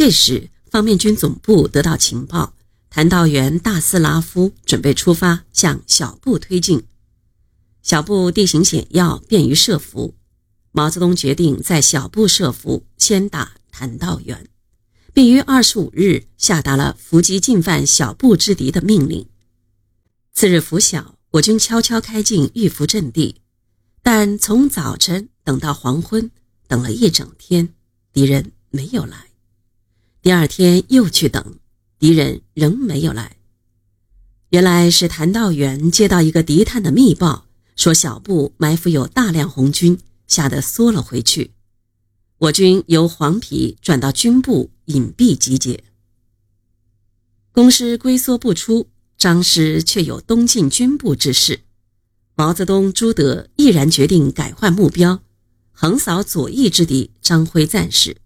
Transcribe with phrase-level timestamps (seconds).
[0.00, 2.54] 这时，方面军总部得到情报，
[2.88, 6.84] 谭道源大斯拉夫准备出发，向小布推进。
[7.82, 10.14] 小布地形险要，便于设伏。
[10.72, 14.48] 毛泽东决定在小布设伏，先打谭道源，
[15.12, 19.26] 并于二十五日下达了伏击进犯小布之敌的命令。
[20.32, 23.36] 次日拂晓，我军悄悄开进玉福阵地，
[24.02, 26.30] 但从早晨等到黄昏，
[26.66, 27.74] 等了一整天，
[28.14, 29.26] 敌人没有来。
[30.22, 31.58] 第二天又去等，
[31.98, 33.36] 敌人仍没有来。
[34.50, 37.46] 原来是谭道源接到一个敌探的密报。
[37.76, 41.52] 说小布埋伏有大量红军，吓得缩了回去。
[42.36, 45.82] 我军由黄陂转到军部隐蔽集结。
[47.52, 51.60] 公师龟缩不出，张师却有东进军部之势。
[52.34, 55.22] 毛泽东、朱德毅然决定改换目标，
[55.72, 58.18] 横扫左翼之敌张辉战士。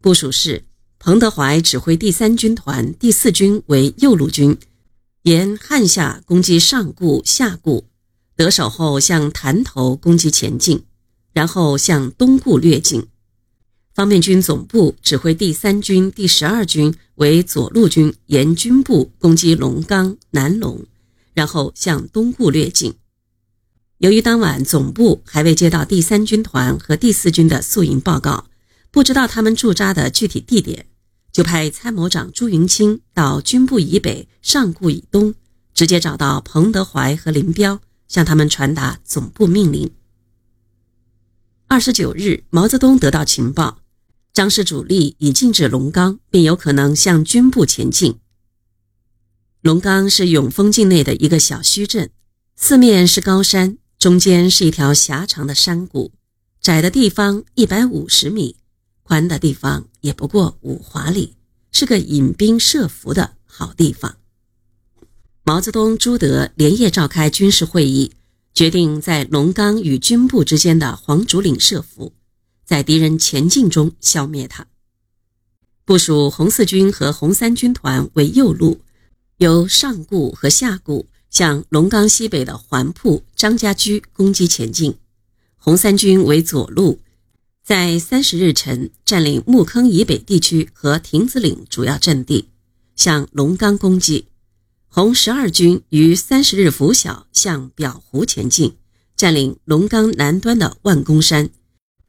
[0.00, 0.64] 部署是：
[1.02, 4.58] 彭德怀指挥第三军团第四军为右路军，
[5.22, 7.86] 沿汉下攻击上固、下固。
[8.36, 10.84] 得手后向潭头攻击前进，
[11.32, 13.06] 然后向东固掠进。
[13.94, 20.84] 方面军总部指挥第三军、第十二军为左路军，沿军部攻击龙冈、南龙，
[21.32, 22.94] 然后向东固掠进。
[23.96, 28.48] 由于当晚总部还未接到第三军团和第四军的宿营报告，
[28.90, 30.86] 不知道他们驻扎的具体地点，
[31.32, 35.34] 就派参谋长朱云清到军部以北、上固以东，
[35.74, 37.80] 直接找到彭德怀和林彪。
[38.10, 39.88] 向他们传达总部命令。
[41.68, 43.78] 二十九日，毛泽东得到情报，
[44.32, 48.18] 张氏主力已进至龙冈，并有可能向军部前进。
[49.62, 52.10] 龙冈是永丰境内的一个小圩镇，
[52.56, 56.10] 四面是高山，中间是一条狭长的山谷，
[56.60, 58.56] 窄的地方一百五十米，
[59.10, 61.34] 宽的地方也不过五华里，
[61.72, 64.18] 是个引兵设伏的好地方。
[65.42, 68.12] 毛泽东、朱德连夜召开军事会议，
[68.54, 72.12] 决定在龙冈与军部之间的黄竹岭设伏，
[72.64, 74.68] 在敌人前进中消灭他。
[75.84, 78.80] 部署红四军和红三军团为右路，
[79.38, 84.92] 由上固和下固向龙冈西北的环铺、张家驹攻击前进；
[85.56, 87.00] 红三军为左路，
[87.62, 92.48] 在三十日晨占领木坑以北地区和亭子岭主要阵地，
[92.96, 94.26] 向龙冈攻击。
[94.88, 98.76] 红十二军于三十日拂晓向表湖前进，
[99.14, 101.50] 占领龙冈南端的万公山，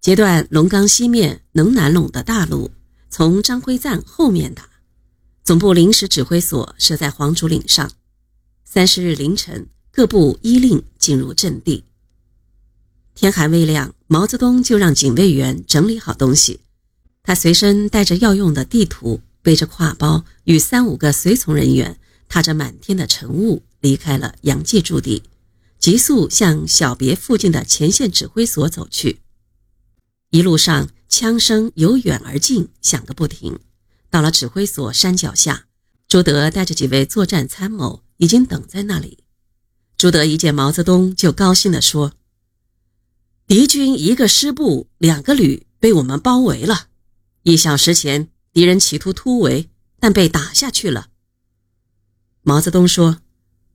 [0.00, 2.70] 截断龙冈西面能南陇的大路，
[3.08, 4.68] 从张辉赞后面打。
[5.42, 7.90] 总部临时指挥所设在黄竹岭上。
[8.64, 11.84] 三十日凌晨，各部依令进入阵地。
[13.16, 16.60] 天还未亮，毛泽东就让警卫员整理好东西，
[17.24, 21.98] 他随身带着要用的地图，背着挎包，与三五个随从人员。
[22.28, 25.22] 踏着满天的晨雾，离开了杨继驻地，
[25.78, 29.20] 急速向小别附近的前线指挥所走去。
[30.30, 33.60] 一路上，枪声由远而近，响个不停。
[34.10, 35.66] 到了指挥所山脚下，
[36.08, 39.18] 朱德带着几位作战参谋已经等在那里。
[39.96, 42.14] 朱德一见毛泽东，就高兴地说
[43.46, 46.88] ：“敌军一个师部、两个旅被我们包围了。
[47.42, 49.70] 一小时前，敌人企图突围，
[50.00, 51.08] 但被打下去了。”
[52.42, 53.20] 毛泽东说：“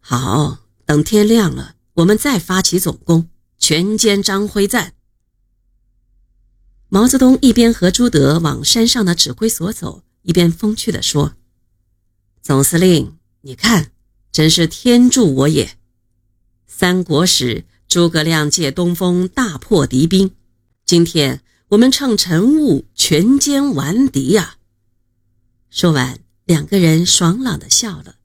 [0.00, 4.92] 好，等天亮了，我们再发起总攻，全歼张辉瓒。”
[6.90, 11.36] 毛泽东一边和朱德往山上的指挥所走，一边风趣地说
[12.42, 13.92] ：“总司令，你看，
[14.30, 15.78] 真是天助我也！
[16.66, 20.32] 三国时，诸葛亮借东风大破敌兵，
[20.84, 24.56] 今天我们趁晨雾全歼顽敌呀！”
[25.70, 28.16] 说完，两个人爽朗的笑了。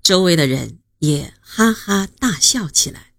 [0.00, 3.09] 周围的人也哈哈大笑起来。